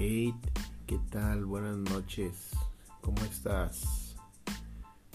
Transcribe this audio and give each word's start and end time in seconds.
Hey, 0.00 0.32
¿qué 0.86 0.96
tal? 1.10 1.44
Buenas 1.44 1.76
noches. 1.76 2.50
¿Cómo 3.00 3.20
estás? 3.24 4.14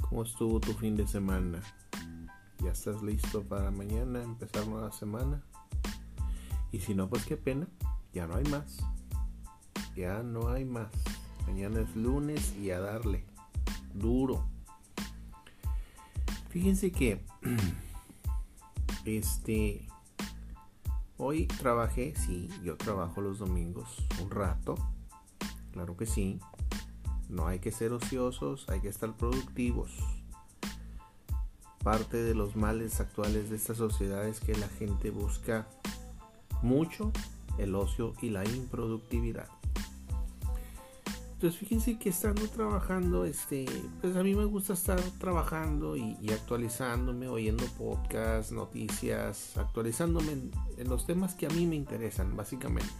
¿Cómo 0.01 0.23
estuvo 0.23 0.59
tu 0.59 0.73
fin 0.73 0.97
de 0.97 1.07
semana? 1.07 1.61
¿Ya 2.61 2.71
estás 2.71 3.01
listo 3.01 3.43
para 3.43 3.71
mañana 3.71 4.21
empezar 4.21 4.67
nueva 4.67 4.91
semana? 4.91 5.41
Y 6.73 6.79
si 6.81 6.95
no, 6.95 7.07
pues 7.07 7.25
qué 7.25 7.37
pena, 7.37 7.65
ya 8.11 8.27
no 8.27 8.35
hay 8.35 8.43
más. 8.43 8.79
Ya 9.95 10.21
no 10.21 10.49
hay 10.49 10.65
más. 10.65 10.91
Mañana 11.47 11.79
es 11.79 11.95
lunes 11.95 12.53
y 12.57 12.71
a 12.71 12.81
darle. 12.81 13.23
Duro. 13.93 14.45
Fíjense 16.49 16.91
que 16.91 17.23
este 19.05 19.87
Hoy 21.17 21.45
trabajé, 21.45 22.15
sí, 22.15 22.49
yo 22.63 22.75
trabajo 22.75 23.21
los 23.21 23.37
domingos 23.37 24.03
un 24.21 24.31
rato, 24.31 24.75
claro 25.71 25.95
que 25.95 26.07
sí. 26.07 26.39
No 27.29 27.47
hay 27.47 27.59
que 27.59 27.71
ser 27.71 27.93
ociosos, 27.93 28.67
hay 28.67 28.81
que 28.81 28.89
estar 28.89 29.15
productivos. 29.15 29.91
Parte 31.83 32.17
de 32.17 32.33
los 32.33 32.55
males 32.55 32.99
actuales 32.99 33.49
de 33.51 33.57
esta 33.57 33.75
sociedad 33.75 34.27
es 34.27 34.39
que 34.39 34.55
la 34.55 34.67
gente 34.67 35.11
busca 35.11 35.67
mucho 36.63 37.11
el 37.59 37.75
ocio 37.75 38.13
y 38.21 38.29
la 38.29 38.43
improductividad. 38.45 39.49
Entonces 41.43 41.59
fíjense 41.59 41.99
que 41.99 42.07
estando 42.07 42.47
trabajando, 42.47 43.25
este, 43.25 43.65
pues 43.99 44.15
a 44.15 44.23
mí 44.23 44.33
me 44.33 44.45
gusta 44.45 44.71
estar 44.71 45.01
trabajando 45.19 45.97
y, 45.97 46.15
actualizándome, 46.31 47.27
oyendo 47.27 47.65
podcasts, 47.77 48.53
noticias, 48.53 49.57
actualizándome 49.57 50.37
en, 50.77 50.87
los 50.87 51.05
temas 51.05 51.35
que 51.35 51.47
a 51.47 51.49
mí 51.49 51.65
me 51.65 51.75
interesan, 51.75 52.37
básicamente. 52.37 52.93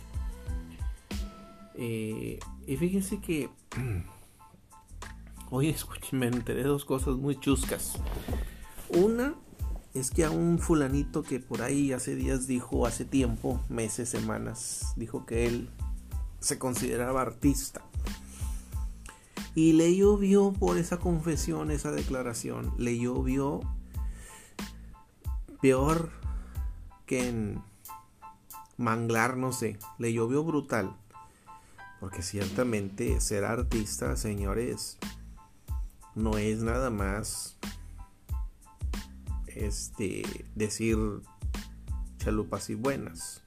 Eh, 1.76 2.38
y 2.68 2.76
fíjense 2.76 3.22
que 3.22 3.50
hoy 5.50 5.70
escuché, 5.70 6.14
me 6.18 6.28
enteré 6.28 6.64
dos 6.64 6.84
cosas 6.84 7.16
muy 7.16 7.40
chuscas. 7.40 7.94
Una 8.90 9.36
es 9.94 10.12
que 10.12 10.26
a 10.26 10.32
un 10.32 10.60
fulanito 10.60 11.24
que 11.24 11.40
por 11.40 11.62
ahí 11.62 11.94
hace 11.94 12.14
días 12.14 12.46
dijo, 12.46 12.86
hace 12.86 13.06
tiempo, 13.06 13.62
meses, 13.70 14.10
semanas, 14.10 14.92
dijo 14.98 15.26
que 15.26 15.48
él 15.48 15.70
se 16.42 16.60
consideraba 16.60 17.22
artista. 17.22 17.82
Y 19.56 19.74
le 19.74 19.96
llovió 19.96 20.52
por 20.52 20.78
esa 20.78 20.98
confesión, 20.98 21.70
esa 21.70 21.92
declaración. 21.92 22.74
Le 22.78 22.98
llovió 22.98 23.62
peor 25.62 26.12
que 27.06 27.30
en 27.30 27.62
manglar, 28.78 29.38
no 29.38 29.52
sé. 29.54 29.78
Le 30.00 30.12
llovió 30.12 30.44
brutal. 30.44 30.96
Porque 32.00 32.22
ciertamente 32.22 33.22
ser 33.22 33.46
artista, 33.46 34.16
señores, 34.16 34.98
no 36.16 36.38
es 36.38 36.62
nada 36.64 36.90
más 36.90 37.58
este 39.48 40.24
decir 40.56 40.98
chalupas 42.18 42.70
y 42.70 42.76
buenas. 42.76 43.43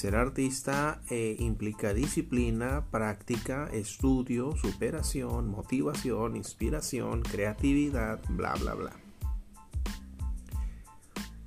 Ser 0.00 0.16
artista 0.16 1.02
eh, 1.10 1.36
implica 1.40 1.92
disciplina, 1.92 2.86
práctica, 2.90 3.68
estudio, 3.70 4.56
superación, 4.56 5.50
motivación, 5.50 6.36
inspiración, 6.36 7.20
creatividad, 7.20 8.18
bla, 8.30 8.54
bla, 8.54 8.72
bla. 8.72 8.92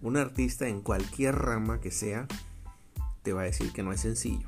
Un 0.03 0.17
artista 0.17 0.67
en 0.67 0.81
cualquier 0.81 1.33
rama 1.33 1.81
que 1.81 1.89
sea 1.89 2.27
te 3.23 3.33
va 3.33 3.41
a 3.41 3.45
decir 3.45 3.73
que 3.73 3.81
no 3.81 3.91
es 3.91 4.01
sencillo. 4.01 4.47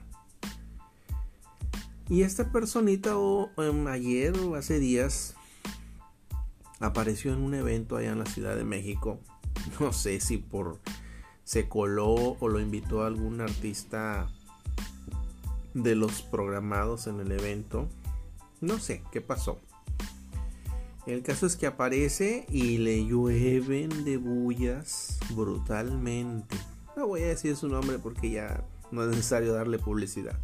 Y 2.07 2.21
esta 2.21 2.51
personita 2.51 3.17
o, 3.17 3.49
em, 3.57 3.87
ayer 3.87 4.37
o 4.37 4.53
hace 4.53 4.77
días 4.77 5.35
apareció 6.79 7.33
en 7.33 7.41
un 7.41 7.55
evento 7.55 7.97
allá 7.97 8.11
en 8.11 8.19
la 8.19 8.27
Ciudad 8.27 8.55
de 8.55 8.65
México. 8.65 9.19
No 9.79 9.91
sé 9.93 10.19
si 10.19 10.37
por 10.37 10.79
se 11.45 11.69
coló 11.69 12.35
o 12.39 12.49
lo 12.49 12.59
invitó 12.59 13.03
a 13.03 13.07
algún 13.07 13.39
artista 13.39 14.27
de 15.73 15.95
los 15.95 16.23
programados 16.23 17.07
en 17.07 17.19
el 17.19 17.31
evento. 17.31 17.87
No 18.59 18.79
sé 18.79 19.03
qué 19.11 19.21
pasó. 19.21 19.59
El 21.05 21.21
caso 21.21 21.45
es 21.45 21.55
que 21.55 21.67
aparece 21.67 22.47
y 22.49 22.79
le 22.79 23.05
llueven 23.05 24.05
de 24.05 24.17
bullas 24.17 25.19
brutalmente. 25.35 26.57
No 26.97 27.07
voy 27.07 27.21
a 27.21 27.27
decir 27.27 27.55
su 27.55 27.69
nombre 27.69 27.99
porque 27.99 28.31
ya 28.31 28.63
no 28.91 29.03
es 29.03 29.09
necesario 29.09 29.53
darle 29.53 29.77
publicidad. 29.77 30.39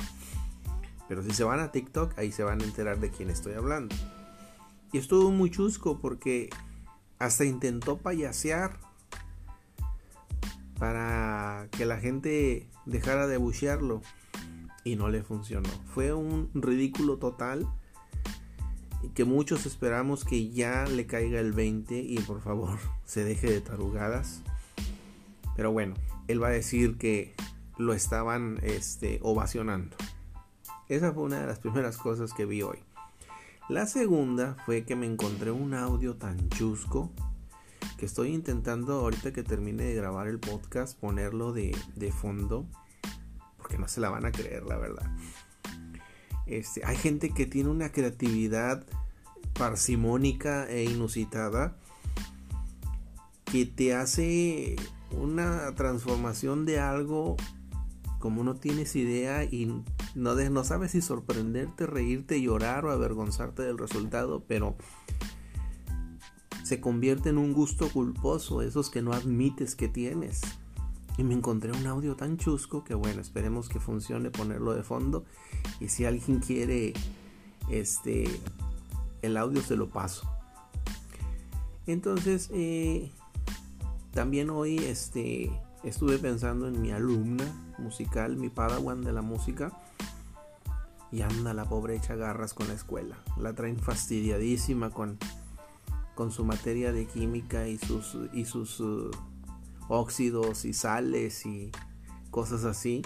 Pero 1.07 1.23
si 1.23 1.31
se 1.31 1.43
van 1.43 1.59
a 1.59 1.71
TikTok, 1.71 2.17
ahí 2.19 2.31
se 2.31 2.43
van 2.43 2.61
a 2.61 2.63
enterar 2.63 2.99
de 2.99 3.09
quién 3.09 3.31
estoy 3.31 3.53
hablando. 3.53 3.95
Y 4.91 4.99
estuvo 4.99 5.31
muy 5.31 5.49
chusco 5.49 5.99
porque 5.99 6.49
hasta 7.17 7.43
intentó 7.43 7.97
payasear 7.97 8.79
para 10.81 11.67
que 11.69 11.85
la 11.85 11.99
gente 11.99 12.67
dejara 12.87 13.27
de 13.27 13.37
buchearlo 13.37 14.01
y 14.83 14.95
no 14.95 15.09
le 15.09 15.21
funcionó. 15.21 15.69
Fue 15.93 16.11
un 16.11 16.49
ridículo 16.55 17.19
total 17.19 17.67
que 19.13 19.23
muchos 19.23 19.67
esperamos 19.67 20.25
que 20.25 20.49
ya 20.49 20.85
le 20.85 21.05
caiga 21.05 21.39
el 21.39 21.53
20 21.53 21.99
y 21.99 22.17
por 22.21 22.41
favor 22.41 22.79
se 23.05 23.23
deje 23.23 23.51
de 23.51 23.61
tarugadas. 23.61 24.41
Pero 25.55 25.71
bueno, 25.71 25.93
él 26.27 26.41
va 26.41 26.47
a 26.47 26.51
decir 26.51 26.97
que 26.97 27.35
lo 27.77 27.93
estaban 27.93 28.57
este, 28.63 29.19
ovacionando. 29.21 29.95
Esa 30.89 31.13
fue 31.13 31.21
una 31.21 31.41
de 31.41 31.45
las 31.45 31.59
primeras 31.59 31.97
cosas 31.97 32.33
que 32.33 32.45
vi 32.45 32.63
hoy. 32.63 32.79
La 33.69 33.85
segunda 33.85 34.57
fue 34.65 34.83
que 34.83 34.95
me 34.95 35.05
encontré 35.05 35.51
un 35.51 35.75
audio 35.75 36.15
tan 36.15 36.49
chusco 36.49 37.11
que 38.01 38.07
estoy 38.07 38.33
intentando 38.33 38.93
ahorita 38.93 39.31
que 39.31 39.43
termine 39.43 39.83
de 39.83 39.93
grabar 39.93 40.27
el 40.27 40.39
podcast 40.39 40.99
ponerlo 40.99 41.53
de, 41.53 41.71
fondo 42.11 42.65
porque 43.57 43.77
no 43.77 43.87
se 43.87 44.01
la 44.01 44.09
van 44.09 44.25
a 44.25 44.31
creer 44.31 44.63
la 44.63 44.79
verdad. 44.79 45.05
Este, 46.47 46.83
hay 46.83 46.97
gente 46.97 47.29
que 47.29 47.45
tiene 47.45 47.69
una 47.69 47.91
creatividad 47.91 48.87
parsimónica 49.53 50.67
e 50.67 50.85
inusitada 50.85 51.77
que 53.45 53.67
te 53.67 53.93
hace 53.93 54.77
una 55.11 55.75
transformación 55.75 56.65
de 56.65 56.79
algo 56.79 57.37
como 58.17 58.43
no 58.43 58.55
tienes 58.55 58.95
idea 58.95 59.43
y 59.43 59.67
no, 60.15 60.33
no 60.33 60.63
sabes 60.63 60.93
si 60.93 61.01
sorprenderte, 61.01 61.85
reírte, 61.85 62.41
llorar 62.41 62.83
o 62.83 62.89
avergonzarte 62.89 63.61
del 63.61 63.77
resultado, 63.77 64.43
pero 64.47 64.75
se 66.71 66.79
convierte 66.79 67.27
en 67.27 67.37
un 67.37 67.51
gusto 67.51 67.89
culposo, 67.89 68.61
esos 68.61 68.89
que 68.89 69.01
no 69.01 69.11
admites 69.11 69.75
que 69.75 69.89
tienes. 69.89 70.39
Y 71.17 71.23
me 71.25 71.33
encontré 71.33 71.73
un 71.73 71.85
audio 71.85 72.15
tan 72.15 72.37
chusco 72.37 72.85
que 72.85 72.93
bueno, 72.93 73.19
esperemos 73.19 73.67
que 73.67 73.81
funcione 73.81 74.29
ponerlo 74.31 74.73
de 74.73 74.81
fondo. 74.81 75.25
Y 75.81 75.89
si 75.89 76.05
alguien 76.05 76.39
quiere 76.39 76.93
este 77.69 78.23
el 79.21 79.35
audio 79.35 79.61
se 79.61 79.75
lo 79.75 79.89
paso. 79.89 80.31
Entonces, 81.87 82.49
eh, 82.53 83.11
también 84.13 84.49
hoy 84.49 84.77
este, 84.77 85.51
estuve 85.83 86.19
pensando 86.19 86.69
en 86.69 86.81
mi 86.81 86.91
alumna 86.91 87.43
musical, 87.79 88.37
mi 88.37 88.47
padawan 88.47 89.01
de 89.01 89.11
la 89.11 89.21
música. 89.21 89.77
Y 91.11 91.21
anda 91.21 91.53
la 91.53 91.65
pobre 91.65 91.97
hecha 91.97 92.15
garras 92.15 92.53
con 92.53 92.69
la 92.69 92.75
escuela. 92.75 93.17
La 93.35 93.51
traen 93.51 93.77
fastidiadísima 93.77 94.91
con 94.91 95.17
con 96.15 96.31
su 96.31 96.45
materia 96.45 96.91
de 96.91 97.07
química 97.07 97.67
y 97.67 97.77
sus, 97.77 98.17
y 98.33 98.45
sus 98.45 98.79
uh, 98.79 99.11
óxidos 99.87 100.65
y 100.65 100.73
sales 100.73 101.45
y 101.45 101.71
cosas 102.29 102.63
así. 102.63 103.01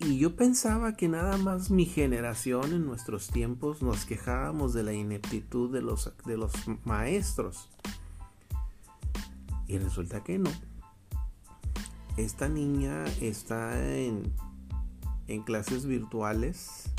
Y 0.00 0.18
yo 0.18 0.36
pensaba 0.36 0.96
que 0.96 1.08
nada 1.08 1.36
más 1.38 1.70
mi 1.70 1.84
generación 1.84 2.72
en 2.72 2.86
nuestros 2.86 3.28
tiempos 3.28 3.82
nos 3.82 4.04
quejábamos 4.04 4.72
de 4.72 4.84
la 4.84 4.92
ineptitud 4.92 5.72
de 5.72 5.82
los, 5.82 6.12
de 6.24 6.36
los 6.36 6.52
maestros. 6.84 7.68
Y 9.66 9.78
resulta 9.78 10.22
que 10.22 10.38
no. 10.38 10.50
Esta 12.16 12.48
niña 12.48 13.04
está 13.20 13.94
en, 13.96 14.32
en 15.26 15.42
clases 15.42 15.84
virtuales 15.84 16.90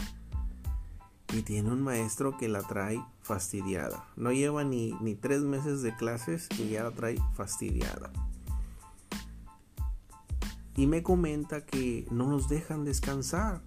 y 1.33 1.41
tiene 1.43 1.71
un 1.71 1.81
maestro 1.81 2.37
que 2.37 2.47
la 2.47 2.61
trae 2.61 3.03
fastidiada. 3.21 4.05
No 4.15 4.31
lleva 4.31 4.63
ni, 4.63 4.93
ni 5.01 5.15
tres 5.15 5.41
meses 5.41 5.81
de 5.81 5.95
clases 5.95 6.47
y 6.57 6.69
ya 6.69 6.83
la 6.83 6.91
trae 6.91 7.17
fastidiada. 7.35 8.11
Y 10.75 10.87
me 10.87 11.03
comenta 11.03 11.65
que 11.65 12.07
no 12.09 12.27
nos 12.27 12.49
dejan 12.49 12.85
descansar. 12.85 13.61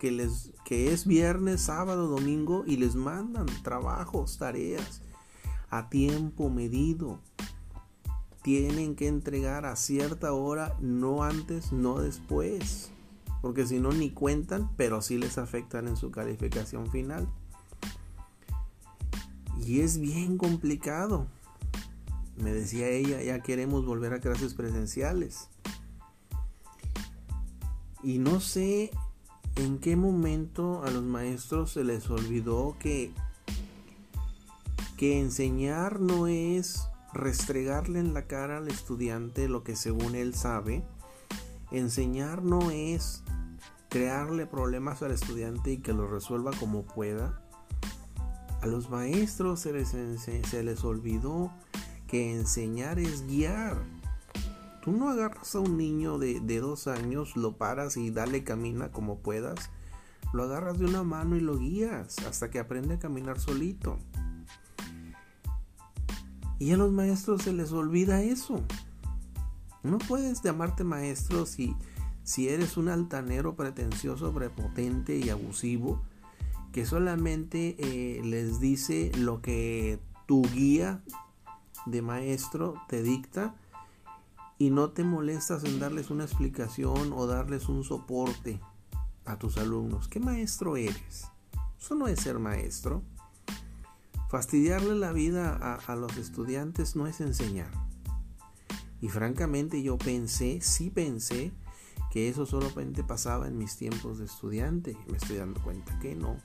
Que, 0.00 0.10
les, 0.10 0.50
que 0.64 0.92
es 0.92 1.06
viernes, 1.06 1.62
sábado, 1.62 2.08
domingo 2.08 2.64
y 2.66 2.76
les 2.76 2.96
mandan 2.96 3.46
trabajos, 3.62 4.36
tareas 4.36 5.00
a 5.70 5.88
tiempo 5.88 6.50
medido. 6.50 7.20
Tienen 8.42 8.96
que 8.96 9.06
entregar 9.06 9.64
a 9.64 9.76
cierta 9.76 10.32
hora, 10.32 10.76
no 10.80 11.22
antes, 11.22 11.72
no 11.72 12.00
después. 12.00 12.90
Porque 13.42 13.66
si 13.66 13.80
no 13.80 13.90
ni 13.92 14.10
cuentan, 14.10 14.70
pero 14.76 15.02
sí 15.02 15.18
les 15.18 15.36
afectan 15.36 15.88
en 15.88 15.96
su 15.96 16.12
calificación 16.12 16.90
final. 16.90 17.28
Y 19.66 19.80
es 19.80 19.98
bien 19.98 20.38
complicado. 20.38 21.26
Me 22.36 22.52
decía 22.52 22.88
ella, 22.88 23.20
ya 23.20 23.40
queremos 23.40 23.84
volver 23.84 24.14
a 24.14 24.20
clases 24.20 24.54
presenciales. 24.54 25.48
Y 28.02 28.18
no 28.18 28.40
sé 28.40 28.90
en 29.56 29.78
qué 29.78 29.96
momento 29.96 30.82
a 30.84 30.90
los 30.90 31.02
maestros 31.02 31.72
se 31.72 31.84
les 31.84 32.08
olvidó 32.10 32.76
que, 32.78 33.12
que 34.96 35.20
enseñar 35.20 36.00
no 36.00 36.28
es 36.28 36.86
restregarle 37.12 37.98
en 37.98 38.14
la 38.14 38.26
cara 38.26 38.58
al 38.58 38.68
estudiante 38.68 39.48
lo 39.48 39.64
que 39.64 39.74
según 39.74 40.14
él 40.14 40.34
sabe. 40.34 40.84
Enseñar 41.70 42.42
no 42.42 42.70
es 42.70 43.22
crearle 43.92 44.46
problemas 44.46 45.02
al 45.02 45.10
estudiante 45.10 45.72
y 45.72 45.76
que 45.76 45.92
lo 45.92 46.06
resuelva 46.06 46.50
como 46.58 46.86
pueda. 46.86 47.42
A 48.62 48.66
los 48.66 48.88
maestros 48.88 49.60
se 49.60 49.74
les, 49.74 49.90
se 49.90 50.62
les 50.62 50.82
olvidó 50.82 51.52
que 52.06 52.34
enseñar 52.34 52.98
es 52.98 53.26
guiar. 53.26 53.76
Tú 54.82 54.92
no 54.92 55.10
agarras 55.10 55.54
a 55.54 55.60
un 55.60 55.76
niño 55.76 56.18
de, 56.18 56.40
de, 56.40 56.60
dos 56.60 56.86
años, 56.86 57.36
lo 57.36 57.58
paras 57.58 57.98
y 57.98 58.10
dale 58.10 58.44
camina 58.44 58.90
como 58.90 59.18
puedas. 59.18 59.68
Lo 60.32 60.44
agarras 60.44 60.78
de 60.78 60.86
una 60.86 61.02
mano 61.02 61.36
y 61.36 61.40
lo 61.40 61.58
guías 61.58 62.18
hasta 62.20 62.50
que 62.50 62.60
aprende 62.60 62.94
a 62.94 62.98
caminar 62.98 63.38
solito. 63.38 63.98
Y 66.58 66.72
a 66.72 66.78
los 66.78 66.92
maestros 66.92 67.42
se 67.42 67.52
les 67.52 67.72
olvida 67.72 68.22
eso. 68.22 68.62
No 69.82 69.98
puedes 69.98 70.42
llamarte 70.42 70.82
maestro 70.82 71.44
si, 71.44 71.76
si 72.32 72.48
eres 72.48 72.78
un 72.78 72.88
altanero 72.88 73.56
pretencioso, 73.56 74.32
prepotente 74.32 75.18
y 75.18 75.28
abusivo 75.28 76.00
que 76.72 76.86
solamente 76.86 77.76
eh, 77.78 78.22
les 78.24 78.58
dice 78.58 79.12
lo 79.18 79.42
que 79.42 80.00
tu 80.24 80.40
guía 80.40 81.02
de 81.84 82.00
maestro 82.00 82.80
te 82.88 83.02
dicta 83.02 83.54
y 84.56 84.70
no 84.70 84.92
te 84.92 85.04
molestas 85.04 85.64
en 85.64 85.78
darles 85.78 86.08
una 86.08 86.24
explicación 86.24 87.12
o 87.12 87.26
darles 87.26 87.68
un 87.68 87.84
soporte 87.84 88.62
a 89.26 89.38
tus 89.38 89.58
alumnos. 89.58 90.08
¿Qué 90.08 90.18
maestro 90.18 90.78
eres? 90.78 91.26
Eso 91.78 91.94
no 91.96 92.08
es 92.08 92.18
ser 92.18 92.38
maestro. 92.38 93.02
Fastidiarle 94.30 94.94
la 94.94 95.12
vida 95.12 95.54
a, 95.54 95.96
los 95.96 96.16
estudiantes 96.16 96.96
no 96.96 97.06
es 97.06 97.20
enseñar. 97.20 97.70
Y 99.02 99.10
francamente 99.10 99.82
yo 99.82 99.98
pensé, 99.98 100.62
sí 100.62 100.88
pensé, 100.88 101.52
que 102.12 102.28
eso 102.28 102.44
solamente 102.44 103.02
pasaba 103.02 103.48
en 103.48 103.56
mis 103.56 103.76
tiempos 103.76 104.18
de 104.18 104.26
estudiante. 104.26 104.96
Me 105.10 105.16
estoy 105.16 105.38
dando 105.38 105.62
cuenta 105.62 105.98
que 105.98 106.14
no. 106.14 106.36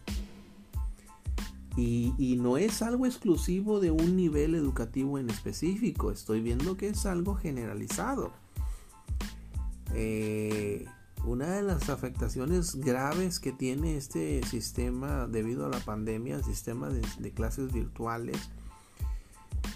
Y, 1.75 2.15
y, 2.17 2.37
no 2.37 2.57
es 2.57 2.81
algo 2.81 3.05
exclusivo 3.05 3.79
de 3.79 3.91
un 3.91 4.15
nivel 4.15 4.55
educativo 4.55 5.19
en 5.19 5.29
específico. 5.29 6.11
Estoy 6.11 6.41
viendo 6.41 6.75
que 6.75 6.87
es 6.87 7.05
algo 7.05 7.35
generalizado. 7.35 8.31
Eh, 9.93 10.85
una 11.25 11.47
de 11.47 11.63
las 11.63 11.89
afectaciones 11.89 12.75
graves 12.75 13.39
que 13.39 13.51
tiene 13.51 13.97
este 13.97 14.41
sistema 14.45 15.27
debido 15.27 15.65
a 15.65 15.69
la 15.69 15.79
pandemia, 15.79 16.35
el 16.35 16.43
sistema 16.43 16.89
de, 16.89 17.31
clases 17.33 17.73
virtuales, 17.73 18.37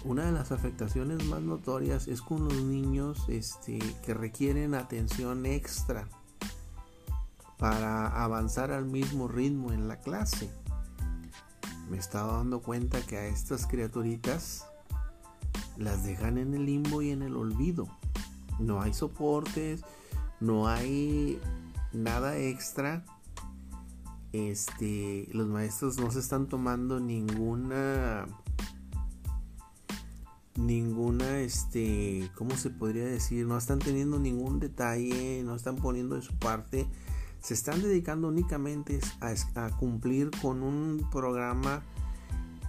una 0.04 0.24
de 0.24 0.32
las 0.32 0.52
afectaciones 0.52 1.24
más 1.26 1.42
notorias 1.42 2.08
es 2.08 2.22
con 2.22 2.44
los 2.44 2.62
niños 2.62 3.24
este, 3.28 3.78
que 4.04 4.14
requieren 4.14 4.74
atención 4.74 5.46
extra 5.46 6.08
para 7.58 8.08
avanzar 8.24 8.72
al 8.72 8.86
mismo 8.86 9.28
ritmo 9.28 9.72
en 9.72 9.86
la 9.86 10.00
clase. 10.00 10.50
Me 11.88 11.98
estaba 11.98 12.38
dando 12.38 12.60
cuenta 12.60 13.00
que 13.02 13.16
a 13.16 13.26
estas 13.26 13.66
criaturitas 13.66 14.66
las 15.76 16.04
dejan 16.04 16.38
en 16.38 16.54
el 16.54 16.66
limbo 16.66 17.02
y 17.02 17.10
en 17.10 17.22
el 17.22 17.36
olvido. 17.36 17.86
No 18.58 18.82
hay 18.82 18.94
soportes, 18.94 19.84
no 20.40 20.66
hay 20.66 21.40
nada 21.92 22.36
extra. 22.36 23.04
Este, 24.32 25.28
los 25.32 25.46
maestros 25.46 25.98
no 25.98 26.10
se 26.10 26.18
están 26.18 26.48
tomando 26.48 26.98
ninguna 26.98 28.26
ninguna 30.66 31.40
este, 31.40 32.30
¿cómo 32.34 32.56
se 32.56 32.70
podría 32.70 33.04
decir? 33.04 33.46
No 33.46 33.58
están 33.58 33.78
teniendo 33.78 34.18
ningún 34.18 34.60
detalle, 34.60 35.42
no 35.44 35.54
están 35.54 35.76
poniendo 35.76 36.16
de 36.16 36.22
su 36.22 36.34
parte. 36.34 36.86
Se 37.40 37.54
están 37.54 37.82
dedicando 37.82 38.28
únicamente 38.28 39.00
a, 39.20 39.70
cumplir 39.70 40.30
con 40.40 40.62
un 40.62 41.08
programa 41.10 41.82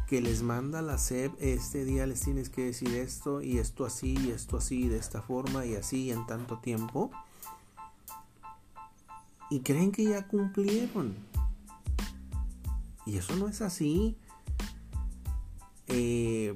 que 0.07 0.21
les 0.21 0.43
manda 0.43 0.81
la 0.81 0.97
SEP, 0.97 1.31
este 1.39 1.85
día 1.85 2.05
les 2.05 2.21
tienes 2.21 2.49
que 2.49 2.65
decir 2.65 2.93
esto 2.95 3.41
y 3.41 3.57
esto 3.57 3.85
así 3.85 4.17
y 4.17 4.31
esto 4.31 4.57
así 4.57 4.87
de 4.87 4.97
esta 4.97 5.21
forma 5.21 5.65
y 5.65 5.75
así 5.75 6.11
en 6.11 6.25
tanto 6.27 6.59
tiempo 6.59 7.11
y 9.53 9.59
creen 9.59 9.91
que 9.91 10.03
ya 10.03 10.27
cumplieron. 10.27 11.15
Y 13.05 13.17
eso 13.17 13.35
no 13.35 13.47
es 13.47 13.61
así. 13.61 14.17
Eh, 15.87 16.55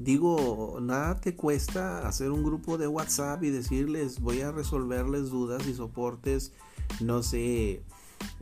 digo, 0.00 0.78
nada 0.80 1.20
te 1.20 1.36
cuesta 1.36 2.08
hacer 2.08 2.30
un 2.30 2.42
grupo 2.42 2.78
de 2.78 2.86
WhatsApp 2.86 3.44
y 3.44 3.50
decirles 3.50 4.18
voy 4.20 4.40
a 4.40 4.50
resolverles 4.50 5.28
dudas 5.30 5.66
y 5.66 5.74
soportes, 5.74 6.52
no 7.00 7.22
sé, 7.22 7.82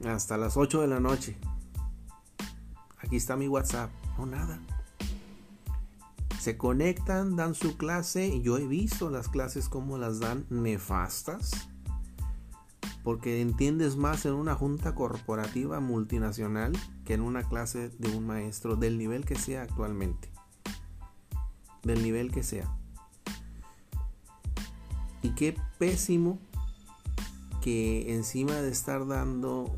hasta 0.04 0.36
las 0.36 0.56
8 0.56 0.82
de 0.82 0.86
la 0.86 1.00
noche. 1.00 1.36
Aquí 2.98 3.16
está 3.16 3.36
mi 3.36 3.48
WhatsApp. 3.48 3.90
No, 4.16 4.26
nada. 4.26 4.60
Se 6.40 6.56
conectan, 6.56 7.34
dan 7.34 7.56
su 7.56 7.76
clase. 7.76 8.40
Yo 8.40 8.58
he 8.58 8.66
visto 8.66 9.10
las 9.10 9.28
clases 9.28 9.68
como 9.68 9.98
las 9.98 10.20
dan 10.20 10.46
nefastas 10.50 11.68
porque 13.02 13.40
entiendes 13.40 13.96
más 13.96 14.26
en 14.26 14.34
una 14.34 14.54
junta 14.54 14.94
corporativa 14.94 15.80
multinacional 15.80 16.72
que 17.04 17.14
en 17.14 17.22
una 17.22 17.42
clase 17.42 17.88
de 17.88 18.14
un 18.16 18.26
maestro 18.26 18.76
del 18.76 18.98
nivel 18.98 19.24
que 19.24 19.36
sea 19.36 19.62
actualmente. 19.62 20.30
Del 21.82 22.02
nivel 22.02 22.30
que 22.32 22.42
sea. 22.42 22.70
Y 25.22 25.30
qué 25.30 25.56
pésimo 25.78 26.38
que 27.62 28.14
encima 28.14 28.54
de 28.54 28.70
estar 28.70 29.06
dando, 29.06 29.74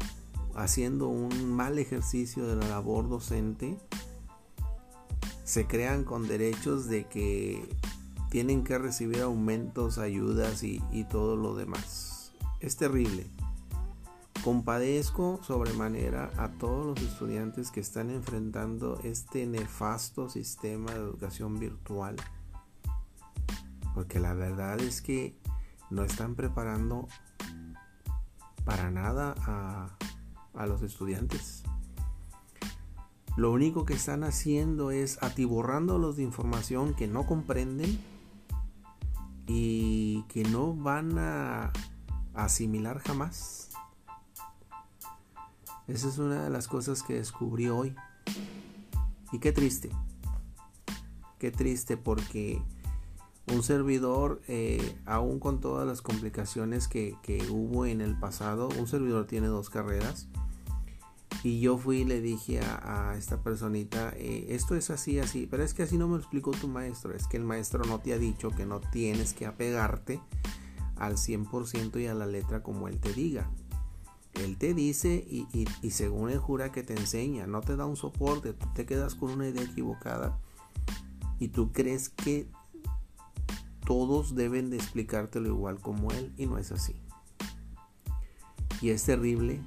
haciendo 0.55 1.09
un 1.09 1.51
mal 1.51 1.79
ejercicio 1.79 2.47
de 2.47 2.57
la 2.57 2.69
labor 2.69 3.09
docente, 3.09 3.79
se 5.45 5.67
crean 5.67 6.05
con 6.05 6.29
derechos 6.29 6.87
de 6.87 7.05
que 7.05 7.67
tienen 8.31 8.65
que 8.65 8.79
recibir 8.79 9.23
aumentos, 9.23 9.99
ayudas 9.99 10.63
y, 10.63 10.81
y 10.93 11.05
todo 11.05 11.37
lo 11.37 11.55
demás 11.55 12.11
es 12.61 12.77
terrible. 12.77 13.27
Compadezco 14.45 15.39
sobremanera 15.43 16.31
a 16.39 16.49
todos 16.49 16.87
los 16.87 17.03
estudiantes 17.03 17.71
que 17.71 17.81
están 17.81 18.09
enfrentando 18.09 18.99
este 19.05 19.47
nefasto 19.47 20.31
sistema 20.31 20.93
de 20.93 20.99
educación 20.99 21.59
virtual. 21.59 22.17
Porque 23.95 24.19
la 24.19 24.33
verdad 24.33 24.81
es 24.81 25.03
que 25.03 25.37
no 25.91 26.05
están 26.05 26.37
preparando 26.37 27.07
para 28.65 28.91
nada 28.91 29.35
a, 29.47 29.99
a 30.55 30.67
los 30.67 30.81
estudiantes. 30.81 31.63
Lo 33.37 33.53
único 33.53 33.85
que 33.85 33.95
están 33.95 34.25
haciendo 34.25 34.91
es 34.91 35.23
atiborrándolos 35.23 36.17
de 36.17 36.23
información 36.23 36.95
que 36.95 37.09
no 37.09 37.27
comprenden 37.27 38.01
y 39.47 40.23
que 40.29 40.45
no 40.45 40.75
van 40.75 41.19
a 41.19 41.73
asimilar 42.33 43.01
jamás. 43.01 43.70
Esa 45.91 46.09
es 46.09 46.19
una 46.19 46.45
de 46.45 46.51
las 46.51 46.69
cosas 46.69 47.03
que 47.03 47.15
descubrí 47.15 47.69
hoy. 47.69 47.97
Y 49.33 49.41
qué 49.41 49.51
triste. 49.51 49.91
Qué 51.41 51.51
triste 51.51 51.97
porque 51.97 52.63
un 53.53 53.65
servidor, 53.65 54.41
eh, 54.47 54.97
aún 55.05 55.41
con 55.41 55.61
todas 55.61 55.89
las 55.89 56.01
complicaciones 56.01 56.87
que, 56.87 57.17
hubo 57.51 57.87
en 57.87 58.01
el 58.01 58.17
pasado, 58.17 58.69
un 58.79 58.87
servidor 58.87 59.27
tiene 59.27 59.49
dos 59.49 59.69
carreras. 59.69 60.29
Y 61.43 61.59
yo 61.59 61.77
fui 61.77 62.03
y 62.03 62.05
le 62.05 62.21
dije 62.21 62.61
a, 62.61 63.17
esta 63.19 63.43
personita, 63.43 64.13
eh, 64.15 64.47
esto 64.51 64.77
es 64.77 64.91
así, 64.91 65.19
así, 65.19 65.49
pero 65.51 65.65
es 65.65 65.75
que 65.75 65.83
así 65.83 65.99
no 65.99 66.07
me 66.07 66.15
lo 66.15 66.21
explicó 66.21 66.53
tu 66.53 66.69
maestro, 66.69 67.15
es 67.15 67.27
que 67.27 67.39
el 67.39 67.45
maestro 67.45 67.83
no 67.85 67.99
te 67.99 68.13
ha 68.13 68.19
dicho 68.19 68.51
que 68.51 68.67
no 68.67 68.81
tienes 68.81 69.33
que 69.33 69.47
apegarte 69.47 70.21
al 70.97 71.17
100% 71.17 72.01
y 72.01 72.07
a 72.07 72.15
la 72.15 72.27
letra 72.27 72.63
como 72.63 72.87
Él 72.87 73.01
te 73.01 73.13
diga. 73.13 73.51
Él 74.35 74.57
te 74.57 74.75
dice 74.75 75.27
y, 75.29 75.91
según 75.91 76.31
Él 76.31 76.39
jura 76.39 76.73
que 76.73 76.83
te 76.83 76.95
enseña, 76.95 77.47
no 77.47 77.61
te 77.61 77.77
da 77.77 77.87
un 77.87 77.97
soporte, 77.97 78.53
tú 78.53 78.67
te 78.75 78.87
quedas 78.87 79.15
con 79.15 79.31
una 79.33 79.49
idea 79.49 79.63
equivocada 79.63 80.39
y 81.39 81.49
tú 81.49 81.73
crees 81.73 82.09
que 82.09 82.49
todos 83.85 84.35
deben 84.35 84.71
de 84.71 84.77
explicártelo 84.77 85.49
igual 85.49 85.81
como 85.81 86.11
Él 86.13 86.33
y 86.37 86.47
no 86.47 86.59
es 86.59 86.71
así. 86.73 86.95
Y 88.81 88.91
es 88.91 89.05
terrible 89.05 89.61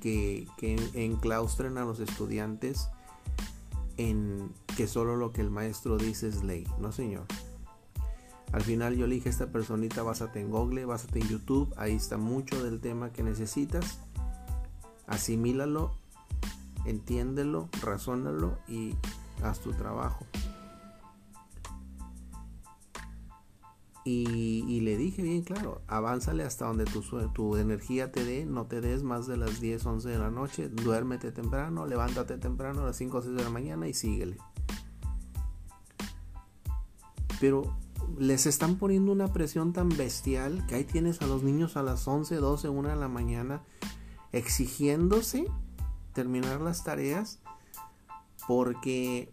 que, 0.00 0.48
que 0.56 0.76
enclaustren 0.94 1.78
a 1.78 1.84
los 1.84 2.00
estudiantes 2.00 2.88
en 3.98 4.52
que 4.76 4.86
solo 4.86 5.16
lo 5.16 5.32
que 5.32 5.42
el 5.42 5.50
maestro 5.50 5.96
dice 5.96 6.28
es 6.28 6.42
ley. 6.42 6.66
No, 6.78 6.92
señor. 6.92 7.26
Al 8.56 8.62
final 8.62 8.96
yo 8.96 9.04
a 9.04 9.10
esta 9.10 9.52
personita, 9.52 10.02
básate 10.02 10.40
en 10.40 10.50
Google, 10.50 10.86
básate 10.86 11.18
en 11.18 11.28
YouTube, 11.28 11.74
ahí 11.76 11.94
está 11.94 12.16
mucho 12.16 12.64
del 12.64 12.80
tema 12.80 13.12
que 13.12 13.22
necesitas. 13.22 13.98
Asimílalo, 15.06 15.92
entiéndelo, 16.86 17.68
razónalo 17.82 18.56
y 18.66 18.94
haz 19.42 19.60
tu 19.60 19.74
trabajo. 19.74 20.24
Y, 24.04 24.80
le 24.80 24.96
dije 24.96 25.20
bien 25.20 25.42
claro, 25.42 25.82
avánzale 25.86 26.42
hasta 26.42 26.64
donde 26.64 26.86
tu, 26.86 27.02
tu 27.34 27.56
energía 27.56 28.10
te 28.10 28.24
dé, 28.24 28.46
no 28.46 28.64
te 28.64 28.80
des 28.80 29.02
más 29.02 29.26
de 29.26 29.36
las 29.36 29.60
10, 29.60 29.84
11 29.84 30.08
de 30.08 30.18
la 30.18 30.30
noche, 30.30 30.70
duérmete 30.70 31.30
temprano, 31.30 31.84
levántate 31.84 32.38
temprano 32.38 32.80
a 32.80 32.86
las 32.86 32.96
5 32.96 33.18
o 33.18 33.20
6 33.20 33.34
de 33.34 33.44
la 33.44 33.50
mañana 33.50 33.86
y 33.86 33.92
síguele. 33.92 34.38
Pero 37.38 37.76
les 38.18 38.46
están 38.46 38.76
poniendo 38.76 39.12
una 39.12 39.32
presión 39.32 39.72
tan 39.72 39.88
bestial 39.88 40.64
que 40.66 40.76
ahí 40.76 40.84
tienes 40.84 41.20
a 41.22 41.26
los 41.26 41.42
niños 41.42 41.76
a 41.76 41.82
las 41.82 42.06
11, 42.06 42.36
12, 42.36 42.68
1 42.68 42.88
de 42.88 42.96
la 42.96 43.08
mañana 43.08 43.62
exigiéndose 44.32 45.46
terminar 46.12 46.60
las 46.60 46.84
tareas 46.84 47.40
porque 48.46 49.32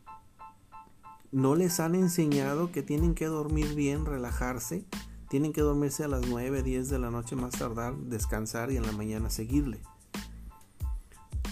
no 1.32 1.56
les 1.56 1.80
han 1.80 1.96
enseñado 1.96 2.72
que 2.72 2.84
tienen 2.84 3.16
que 3.16 3.26
dormir 3.26 3.74
bien, 3.74 4.06
relajarse, 4.06 4.86
tienen 5.30 5.54
que 5.54 5.62
dormirse 5.62 6.04
a 6.04 6.08
las 6.08 6.28
9, 6.28 6.62
10 6.62 6.90
de 6.90 7.00
la 7.00 7.10
noche 7.10 7.36
más 7.36 7.54
tardar, 7.58 7.96
descansar 7.96 8.72
y 8.72 8.78
en 8.78 8.86
la 8.86 8.92
mañana 8.92 9.30
seguirle. 9.30 9.82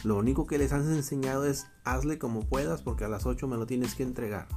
Lo 0.03 0.17
único 0.17 0.47
que 0.47 0.57
les 0.57 0.71
han 0.73 0.81
enseñado 0.91 1.45
es 1.45 1.67
hazle 1.83 2.17
como 2.17 2.41
puedas 2.41 2.81
porque 2.81 3.05
a 3.05 3.09
las 3.09 3.25
8 3.25 3.47
me 3.47 3.57
lo 3.57 3.65
tienes 3.65 3.95
que 3.95 4.03
entregar. 4.03 4.47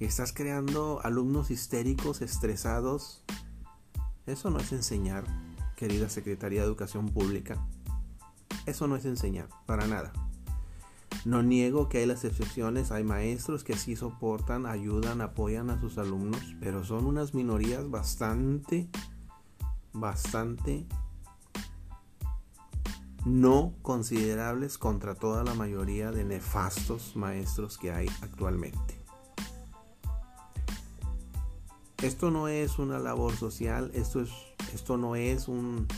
Estás 0.00 0.32
creando 0.32 1.00
alumnos 1.04 1.50
histéricos, 1.50 2.20
estresados. 2.20 3.22
Eso 4.26 4.50
no 4.50 4.58
es 4.58 4.72
enseñar, 4.72 5.24
querida 5.76 6.08
Secretaría 6.08 6.60
de 6.60 6.66
Educación 6.66 7.10
Pública. 7.10 7.64
Eso 8.66 8.88
no 8.88 8.96
es 8.96 9.04
enseñar, 9.04 9.48
para 9.66 9.86
nada. 9.86 10.12
No 11.24 11.42
niego 11.42 11.88
que 11.88 11.98
hay 11.98 12.06
las 12.06 12.24
excepciones, 12.24 12.90
hay 12.90 13.04
maestros 13.04 13.62
que 13.62 13.76
sí 13.76 13.94
soportan, 13.94 14.66
ayudan, 14.66 15.20
apoyan 15.20 15.70
a 15.70 15.80
sus 15.80 15.96
alumnos, 15.96 16.40
pero 16.60 16.84
son 16.84 17.06
unas 17.06 17.32
minorías 17.32 17.88
bastante, 17.88 18.88
bastante 19.92 20.86
no 23.24 23.72
considerables 23.80 24.76
contra 24.76 25.14
toda 25.14 25.44
la 25.44 25.54
mayoría 25.54 26.10
de 26.10 26.24
nefastos 26.24 27.16
maestros 27.16 27.78
que 27.78 27.90
hay 27.90 28.08
actualmente. 28.20 29.03
Esto 32.04 32.30
no 32.30 32.48
es 32.48 32.78
una 32.78 32.98
labor 32.98 33.34
social, 33.34 33.90
esto, 33.94 34.20
es, 34.20 34.28
esto 34.74 34.98
no 34.98 35.16
es 35.16 35.48
un, 35.48 35.88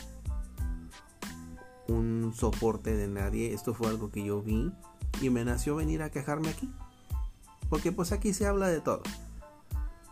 un 1.89 2.33
soporte 2.33 2.95
de 2.95 3.09
nadie, 3.09 3.53
esto 3.53 3.75
fue 3.75 3.89
algo 3.89 4.13
que 4.13 4.25
yo 4.25 4.41
vi 4.41 4.73
y 5.21 5.31
me 5.31 5.45
nació 5.45 5.75
venir 5.75 6.05
a 6.05 6.11
quejarme 6.11 6.51
aquí. 6.51 6.73
Porque 7.69 7.91
pues 7.91 8.13
aquí 8.13 8.33
se 8.33 8.47
habla 8.47 8.69
de 8.69 8.81
todo. 8.81 9.03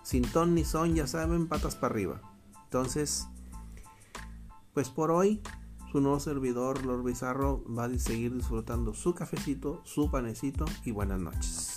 Sin 0.02 0.22
ton 0.22 0.56
ni 0.56 0.64
son, 0.64 0.96
ya 0.96 1.06
saben, 1.06 1.46
patas 1.46 1.76
para 1.76 1.94
arriba. 1.94 2.20
Entonces, 2.64 3.28
pues 4.72 4.90
por 4.90 5.12
hoy, 5.12 5.42
su 5.92 6.00
nuevo 6.00 6.18
servidor, 6.18 6.84
Lord 6.84 7.04
Bizarro, 7.04 7.62
va 7.72 7.84
a 7.84 7.98
seguir 8.00 8.34
disfrutando 8.34 8.94
su 8.94 9.14
cafecito, 9.14 9.80
su 9.84 10.10
panecito 10.10 10.64
y 10.84 10.90
buenas 10.90 11.20
noches. 11.20 11.73